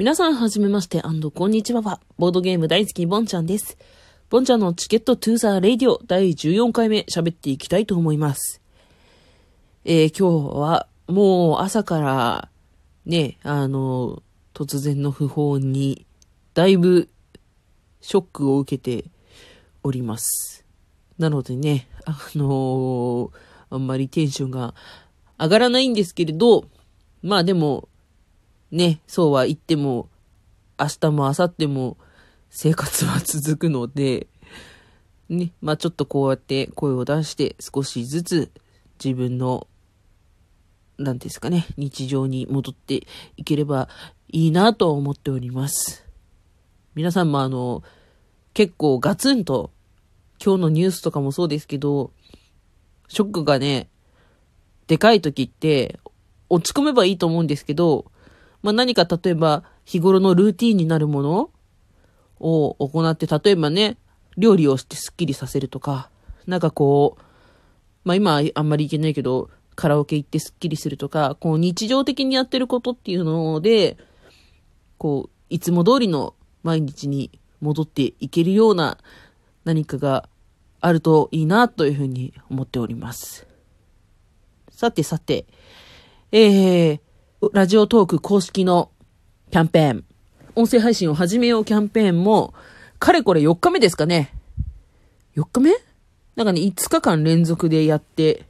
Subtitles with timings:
[0.00, 3.76] 皆さんはじめましてこんにちはは、ボードゲーム大好きボンちゃんです。
[4.30, 8.62] ボンちゃんの Ticket to the Radio 第14回目喋っていきたいと思います。
[9.84, 12.48] えー、今日はもう朝から
[13.04, 14.22] ね、あの、
[14.54, 16.06] 突然の訃報に
[16.54, 17.10] だいぶ
[18.00, 19.10] ショックを受けて
[19.82, 20.64] おります。
[21.18, 23.30] なのでね、あのー、
[23.68, 24.74] あんまりテンションが
[25.38, 26.64] 上がらないんですけれど、
[27.20, 27.90] まあでも、
[28.70, 30.08] ね、そうは言っても、
[30.78, 31.96] 明日も明後日も
[32.50, 34.28] 生活は続くので、
[35.28, 38.50] ね、まあちょっとこうやって声を出して少しずつ
[39.02, 39.66] 自分の、
[40.98, 43.06] なんですかね、日常に戻って
[43.36, 43.88] いければ
[44.28, 46.04] いいなと思っております。
[46.94, 47.82] 皆さんもあの、
[48.54, 49.70] 結構ガツンと
[50.44, 52.12] 今日のニュースとかもそうですけど、
[53.08, 53.88] ショックがね、
[54.86, 55.98] でかい時って
[56.48, 58.10] 落ち込めばいいと思うんですけど、
[58.62, 61.50] まあ、何か例えば日頃のルーティンになるもの
[62.38, 63.96] を行って、例えばね、
[64.36, 66.10] 料理をしてスッキリさせるとか、
[66.46, 67.22] なんかこう、
[68.04, 73.96] まあ今あんまりいけないけど、カラオケ行ってスッキリするとか、こう日常的にやってることっていうので、
[74.98, 77.30] こう、いつも通りの毎日に
[77.60, 78.98] 戻っていけるような
[79.64, 80.28] 何かが
[80.80, 83.46] あるといいなというふうに思っております。
[84.70, 85.46] さてさて、
[86.32, 87.00] えー、
[87.54, 88.90] ラジオトーク公式の
[89.50, 90.04] キャンペーン、
[90.56, 92.52] 音声配信を始めようキャンペーンも、
[92.98, 94.34] かれこれ4日目ですかね。
[95.36, 95.70] 4日目？
[96.36, 98.44] なんかね、5日間連続でやって、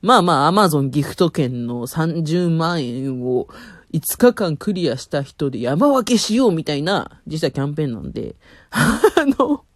[0.00, 3.46] まあまあ、アマゾンギフト券の30万円を
[3.92, 8.36] 5日間クリアした人で山分けしようみたいな、実はキャンペーンなんで、
[8.70, 9.02] あ
[9.38, 9.66] の、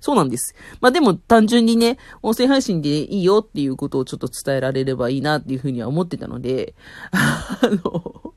[0.00, 0.54] そうなんです。
[0.80, 6.74] まあでも単純にね、音声配信でいいよっていうことをちょっと伝えられればいいなっていうふうには思ってたので、
[7.12, 8.34] あの、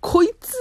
[0.00, 0.54] こいつ、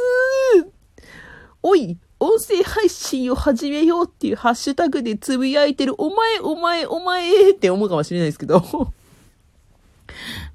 [1.63, 8.93] おい、音声配信を始めようっていうハッシュタグでつぶやいてる、お前、お前、お前って思うかもしれないですけど。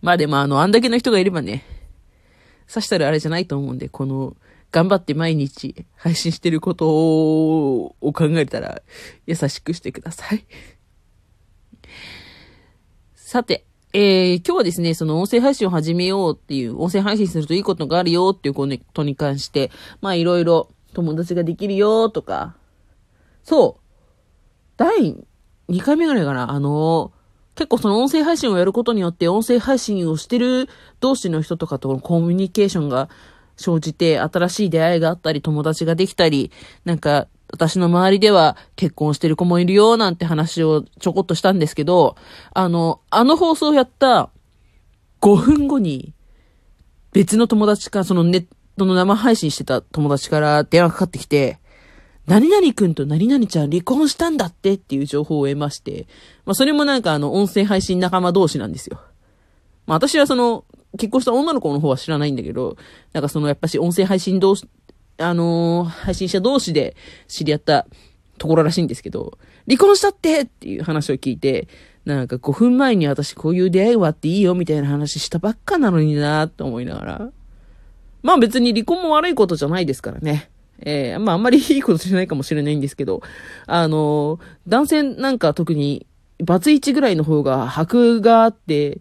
[0.01, 1.65] まあでもあの、あんだけの人がいればね、
[2.69, 4.37] 刺したらあれじゃないと思うんで、この、
[4.73, 8.83] 頑張って毎日配信してることを考えたら
[9.27, 10.45] 優しくしてください。
[13.15, 22.57] さて、えー、今日はですね、その音声配信を始めようっていう、音声配信するといいことがあるよっていうことに関して、まあいろいろ友達ができるよとか、
[23.43, 23.83] そう、
[24.77, 25.17] 第
[25.69, 27.13] 2回目ぐらいかな、あの
[27.55, 30.69] 結構その音声配信をやることによって音声配信をしてる
[31.01, 33.09] 同士の人とかとのコミュニケーションが
[33.57, 36.51] 生じて、新しい出会いがあったり、友達ができたり、
[36.85, 42.17] なんか、私の周りでは結婚してる子もいるよ、なんて話をちょこっとしたんですけど、
[42.53, 44.31] あの、あの放送をやった
[45.21, 46.13] 5分後に、
[47.13, 48.47] 別の友達か、そのネッ
[48.77, 51.59] トの生配信してた友達から電話かかってきて、
[52.27, 56.07] 何々くんと何々ちゃん離婚したんだってっていう情報を得まして、
[56.45, 59.01] まあそれもなんかあの音声配信仲間同士なんですよ。
[59.87, 60.65] まあ私はその
[60.97, 62.77] 結婚した女の子の方は知らないんだけど、
[63.13, 64.69] なんかそのやっぱし音声配信同士、
[65.19, 66.97] あのー、配信者同士で
[67.29, 67.87] 知り合った
[68.39, 71.69] ところらしいんですけど、離婚したってっていう話を聞いて、
[72.05, 77.31] なんか5分前に私こういう出会いはあっていいよみたいな話したばっかなのになと思いながら。
[78.23, 80.51] まあ別に離婚も悪いことじゃないですからね。
[80.81, 83.23] えー、まああんまりいいことじゃないかもしれないんですけど、
[83.67, 86.07] あのー、男性なんか特に
[86.45, 89.01] バツイチぐらいの方が箔があって、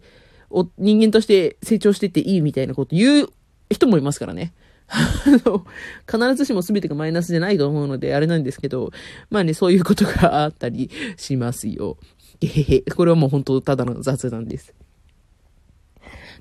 [0.50, 3.28] お、人間として成長してっていいみたいなこと言う
[3.70, 4.52] 人もいますからね。
[6.08, 8.92] 必ずしも全てがマイナスじゃないと思うので、あれなんですけど、
[9.30, 11.98] まあね、そういうことがあったりしますよ。
[12.40, 12.80] へへへ。
[12.82, 14.74] これはもう本当ただの雑談です。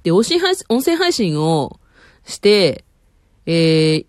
[0.03, 1.79] で、音声配信、音声配信を
[2.25, 2.85] して、
[3.47, 4.05] えー、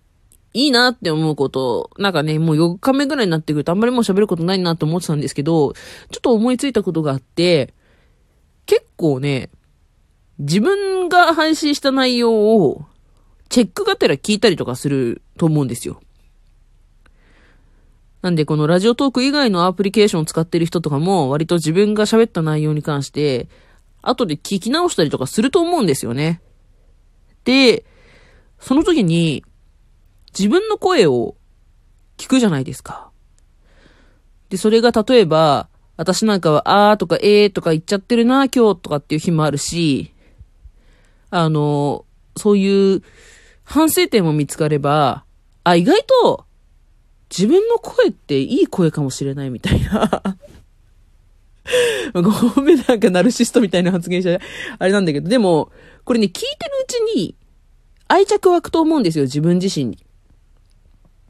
[0.53, 7.73] いいなって思うこと、なんかね、もう4日目ぐらいになってくるとあんまりもう喋ることないなと思ってたんですけど、ちょっと思いついたことがあって、
[8.65, 9.49] 結構ね、
[10.39, 12.85] 自分が配信した内容を
[13.49, 16.01] チェックがてら聞いたりとかすると思うんですよ。
[18.21, 23.47] なんでこのラジオトーク以外のアプリケーションを使ってる人とかも割と自分が喋った内容に関して
[24.01, 26.41] 後で聞き直したりとかすると思うんですよね。
[27.45, 27.85] で、
[28.59, 29.43] その時に
[30.37, 31.35] 自分の声を
[32.17, 33.09] 聞くじゃないですか。
[34.49, 40.13] で、それが例えば私なんかはあーとかえーとか言っちゃってるな今日とかっていう日もあるし、
[41.29, 43.01] あの、そういう
[43.63, 45.25] 反省点も見つかれば、
[45.63, 46.45] あ、意外と
[47.29, 50.37] 自分の声っていい声かもしれないみたいな。
[52.13, 54.39] ごめんなんかナルシストみたいな発言者、
[54.79, 55.71] あれなんだけど、でも、
[56.05, 56.47] これね、聞いてる
[56.83, 57.35] うちに
[58.07, 59.97] 愛着湧くと思うんですよ、自分自身に。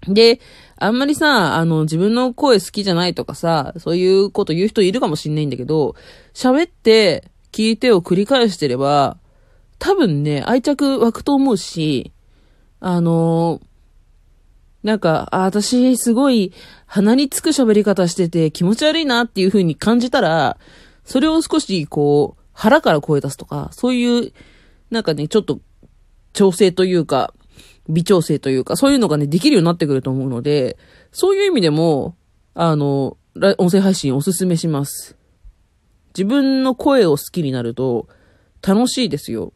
[0.07, 0.39] で、
[0.77, 5.95] あんまりさ、あの、自分の声好きじゃないとかさ、そういうこと言う人いるかもしんないんだけど、
[6.33, 9.17] 喋って聞いてを繰り返してれば、
[9.79, 12.11] 多分ね、愛着湧くと思うし、
[12.79, 13.61] あの
[14.83, 16.53] なんか、あ、私すごい
[16.85, 20.57] 鼻につく喋り方してて気持ち悪いなっていう風に感じたら、
[21.03, 24.33] それを少しこう、腹から声出すとか、そういう、
[24.89, 25.59] なんかね、ちょっと
[26.33, 27.33] 調整というか、
[27.89, 30.77] 微調整というか、そういうのがね、できるようになってくると思うので、
[31.11, 32.15] そういう意味でも、
[32.53, 33.17] あの、
[33.57, 35.17] 音声配信おすすめします。
[36.09, 38.07] 自分の声を好きになると、
[38.65, 39.53] 楽しいですよ。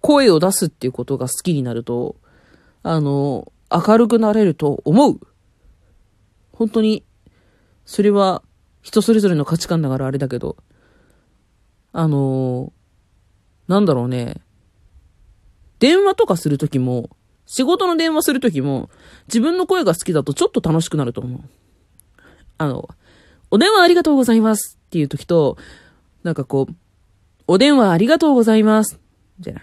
[0.00, 2.16] 声を出すっていうことが好きになると、
[2.82, 5.20] あの、明るくなれると思う。
[6.52, 7.04] 本当に、
[7.84, 8.42] それは
[8.82, 10.56] 人それぞれの価値観だからあれだけど、
[11.92, 12.72] あの、
[13.68, 14.40] なんだろうね。
[15.78, 17.10] 電話とかするときも、
[17.46, 18.90] 仕事の電話するときも、
[19.26, 21.40] 自分の声が好きだとちょっと楽しくなると思う。
[22.58, 22.88] あの、
[23.50, 25.56] お電話ありがとうございますっていうときと、
[26.22, 26.74] なんかこう、
[27.46, 29.00] お電話ありがとうございます。
[29.38, 29.54] みたい。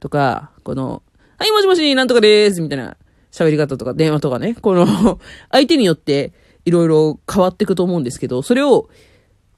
[0.00, 1.02] とか、この、
[1.38, 2.60] はい、もしもし、なんとかでーす。
[2.60, 2.96] みたいな
[3.30, 4.54] 喋り方とか電話とかね。
[4.54, 6.32] この 相手によって
[6.64, 8.88] いろいろ変わっていくと思うんですけど、それを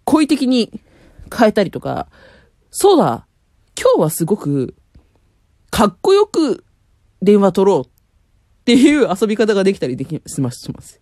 [0.05, 0.81] 好意的に
[1.35, 2.09] 変えたりとか、
[2.71, 3.27] そうだ、
[3.79, 4.75] 今日はすごく
[5.71, 6.65] かっこよく
[7.23, 7.91] 電話取ろうっ
[8.65, 11.01] ていう遊び方ができたりでき、します、します。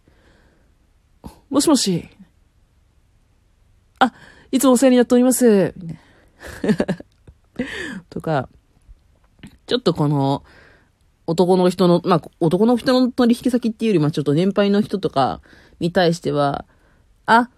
[1.50, 2.08] もしもし。
[3.98, 4.12] あ、
[4.52, 5.74] いつもお世話になっております。
[8.10, 8.48] とか、
[9.68, 10.42] ちょっとこの、
[11.26, 15.42] 男の人の、まあ、男の人の取引先っていうより、ま、ちょっと年配の人とか
[15.78, 16.64] に対しては、
[17.26, 17.50] あ、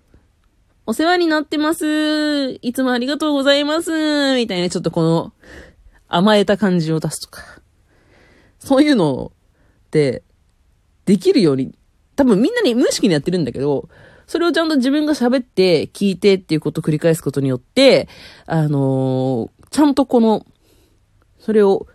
[0.87, 2.59] お世話になってます。
[2.63, 4.35] いつもありがとうございます。
[4.35, 5.33] みたいな、ちょっとこの、
[6.09, 7.43] 甘えた感じを出すとか。
[8.59, 9.31] そういうの
[9.87, 10.25] って、
[11.07, 11.73] できるように、
[12.17, 13.89] 多分みんなに無意識にやってるんだけど、
[14.27, 18.09] それをちゃんと自分が喋って聞いてっていうことを繰り返すことによって、
[18.47, 20.45] あのー、ちゃんとこの、
[21.39, 21.87] それを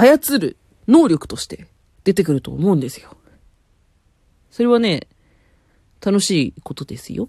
[0.00, 0.56] 操る
[0.88, 1.66] 能力として
[2.04, 3.14] 出てくると思うんですよ。
[4.50, 5.08] それはね、
[6.00, 7.28] 楽しいことですよ。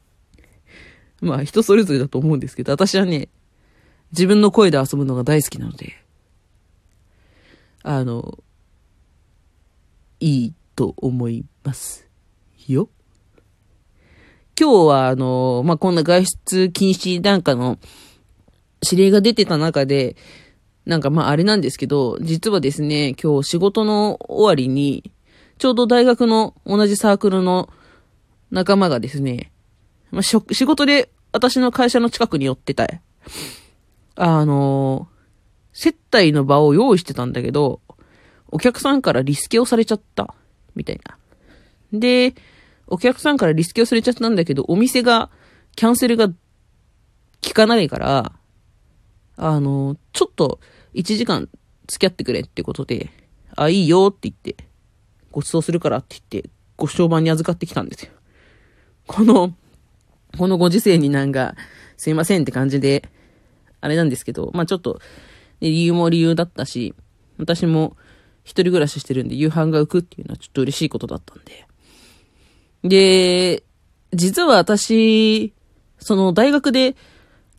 [1.22, 3.30] まあ人それぞれだと思うんですけど、私はね、
[4.12, 5.94] 自分の声で遊ぶのが大好きなので、
[7.82, 8.38] あの、
[10.20, 12.06] いいと思います
[12.68, 12.90] よ。
[14.60, 17.78] 今日はあの、まあ、こんな外出禁止なんかの
[18.82, 20.16] 指令が出てた中で、
[20.86, 25.10] なんかまああれなんですけど、実はですね、今日仕事の終わりに、
[25.58, 27.70] ちょうど大学の同じサークルの
[28.50, 29.50] 仲間がですね、
[30.10, 32.86] まあ、仕事で私の会社の近くに寄ってた。
[34.16, 35.08] あの、
[35.72, 37.80] 接待の場を用意してたんだけど、
[38.48, 40.34] お客さんからリスケをされちゃった。
[40.76, 41.18] みたいな。
[41.98, 42.34] で、
[42.86, 45.30] お客さんからリスケをされちゃったんだけど、お店が、
[45.74, 46.34] キャンセルが効
[47.52, 48.32] かないから、
[49.36, 50.60] あの、ちょっと
[50.94, 51.48] 1時間
[51.86, 53.10] 付き合ってくれってことで、
[53.56, 54.56] あ、いいよって言って、
[55.30, 58.12] ご馳走するからって言って、ご商売に預かってきたんですよ。
[59.06, 59.54] この、
[60.38, 61.54] このご時世になんか、
[61.96, 63.08] すいませんって感じで、
[63.80, 65.00] あれなんですけど、まあちょっと、
[65.60, 66.94] 理由も理由だったし、
[67.38, 67.96] 私も
[68.44, 71.66] 一人暮らししてるんで夕飯が浮くっていうのはちょっと嬉しいことだったんで。
[72.84, 73.64] で、
[74.12, 75.52] 実は私、
[75.98, 76.96] その大学で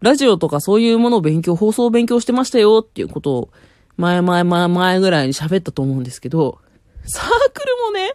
[0.05, 3.49] ラジオとかそういうものを勉強、放送を勉強してましたよっていうことを
[3.97, 6.59] 前前前前ぐらいに喋ったと思うんですけど、
[7.05, 8.13] サークルもね、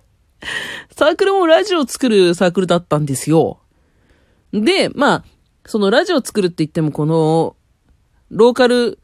[0.97, 3.59] サークルもラジオを作るサークルだったんですよ。
[4.53, 5.25] で、まあ、
[5.67, 7.57] そのラジオを作るって言ってもこの
[8.31, 9.01] ローカル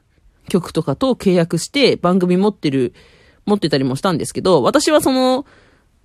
[0.49, 2.95] 局とかと契約して番組持ってる、
[3.47, 5.45] 持ってたりもしたんですけど、私はその、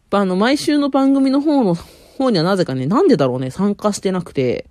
[0.09, 4.67] あの、毎週の番組の方の方にはなぜかね、なんでだろうね、参加してなくて。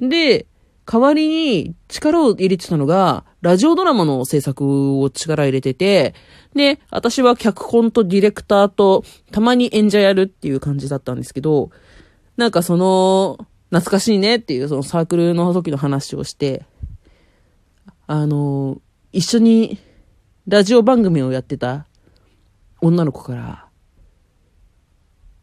[0.00, 0.46] で、
[0.90, 6.16] 代わりに力を入れてたのが、ラジオドラマの制作を力入れてて、
[6.56, 11.70] で、私は脚本とディレクターと、たまに演者やるっていう感じだったんですけど、
[12.36, 16.64] なんかその、懐かしいねっていうそのサークルの時の話をして、
[18.08, 18.82] あの、
[19.12, 19.78] 一緒に
[20.48, 21.86] ラジオ番組をやってた
[22.80, 23.69] 女の子から、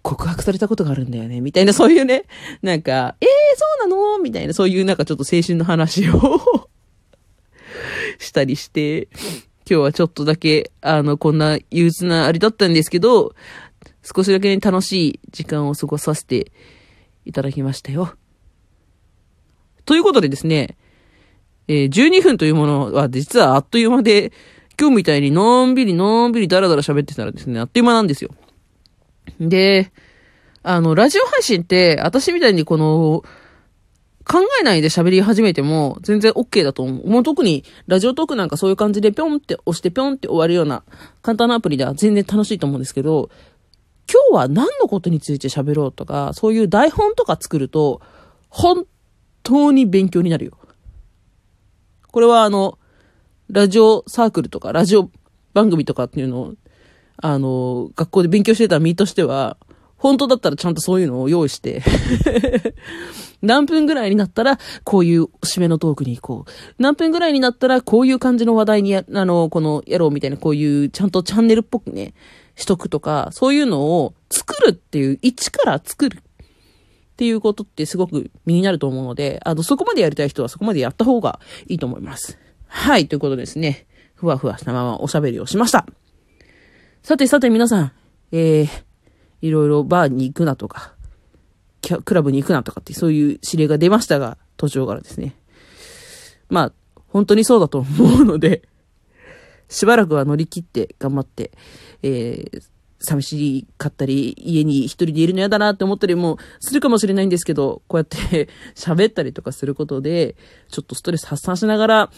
[0.07, 2.23] 告白されたことがあるんだよね、みたいな、そういうね、
[2.61, 4.19] なんか、えー、そうなの？
[4.19, 6.69] みたいな、そういうなんかちょっと青春の話を
[8.17, 9.09] したりして、
[9.69, 13.35] 今日はちょっとだけ、あの、こんな憂鬱なあれだったんですけど、
[14.01, 16.53] 少しだけ、ね、楽しい時間を過ごさせて
[17.25, 18.15] いただきましたよ。
[19.83, 20.77] ということでですね、
[21.67, 24.31] えー、12分というものは実はあっという間で、
[24.79, 28.31] 今日みたいにのんびりのんびりダラダラ喋ってたらですね、あっという間なんですよ。
[29.39, 29.91] で、
[30.63, 33.23] あの、ラジオ配信って、私みたいにこの、
[34.27, 37.09] 考えないで喋り始めても全然 OK だと思う。
[37.09, 40.83] もう特にラジオトークなんかそういう感じでぴょんって押してぴょんって終わるような
[41.21, 43.29] 簡単なアプリでは全然楽しいと思うんですけど、
[44.11, 48.01] 今日は何のことについて喋ろうとか、そういう台本とか作ると、
[48.49, 48.85] 本
[49.43, 50.57] 当に勉強になるよ。
[52.11, 52.77] これはあの、
[53.49, 55.09] ラジオサークルとか、ラジオ
[55.53, 56.53] 番組とかっていうのを、
[57.17, 59.57] あの、学校で勉強してた身としては、
[59.97, 61.81] 本当だったらちゃんとそういうのを用意して
[63.41, 66.51] 何分ぐらいになったら、こういう締めのトークに行こう。
[66.77, 72.13] 何分ぐらいになったら、こういう感じの話題にあの、この、やろうみたいな、こういう、ちゃんとチャンネルっぽくね、
[72.55, 76.21] しとくとか、そういうのを作るっていう、一から作るっ
[77.17, 82.37] ていうことってすごく身になると思うので、あの、そこまでやりたい人はそこまでやった方がいいと思います。
[82.67, 83.87] はい、ということですね。
[84.13, 85.85] ふわふわしたままおしゃべりをしました。
[87.03, 87.91] さてさて皆さん、
[88.31, 88.67] えー、
[89.41, 90.93] いろいろバーに行くなとか、
[92.03, 95.35] クラブに行くなとかってそういう指令が出ましたが、途中からですね。
[96.49, 96.73] まあ、
[97.07, 98.67] 本当にそうだと思うので、
[99.69, 101.51] しばらくは乗り切って頑張って、
[102.01, 102.61] えー、
[102.99, 110.35] 寂しかったり、家に一人でいるの嫌だなって思ったりもするかもしれないんですけど、こうやって 喋ったりとかすることで、
[110.69, 112.11] ちょっとストレス発散しながら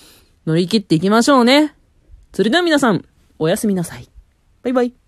[0.45, 1.75] 乗り切っていきましょうね。
[2.33, 3.03] それでは皆さん、
[3.39, 4.07] おやすみなさい。
[4.63, 4.99] バイバイ。